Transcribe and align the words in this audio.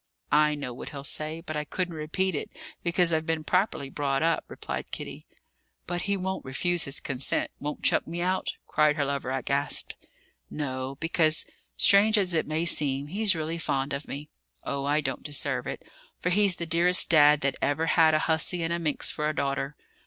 "I 0.31 0.55
know 0.55 0.73
what 0.73 0.89
he'll 0.89 1.03
say, 1.03 1.41
but 1.41 1.55
I 1.55 1.63
couldn't 1.63 1.93
repeat 1.93 2.33
it, 2.33 2.49
because 2.81 3.13
I've 3.13 3.27
been 3.27 3.43
properly 3.43 3.91
brought 3.91 4.23
up," 4.23 4.43
replied 4.47 4.89
Kitty. 4.89 5.27
"But 5.85 6.09
he 6.09 6.17
won't 6.17 6.43
refuse 6.43 6.85
his 6.85 6.99
consent, 6.99 7.51
won't 7.59 7.83
chuck 7.83 8.07
me 8.07 8.19
out?" 8.19 8.53
cried 8.65 8.95
her 8.95 9.05
lover, 9.05 9.29
aghast. 9.29 9.93
"No; 10.49 10.95
because, 10.99 11.45
strange 11.77 12.17
as 12.17 12.33
it 12.33 12.47
may 12.47 12.65
seem, 12.65 13.09
he's 13.09 13.35
really 13.35 13.59
fond 13.59 13.93
of 13.93 14.07
me. 14.07 14.27
Oh, 14.63 14.85
I 14.85 15.01
don't 15.01 15.21
deserve 15.21 15.67
it; 15.67 15.85
for 16.17 16.31
he's 16.31 16.55
the 16.55 16.65
dearest 16.65 17.07
dad 17.07 17.41
that 17.41 17.55
ever 17.61 17.85
had 17.85 18.15
a 18.15 18.19
hussy 18.25 18.63
and 18.63 18.73
a 18.73 18.79
minx 18.79 19.11
for 19.11 19.29
a 19.29 19.35
daughter. 19.35 19.75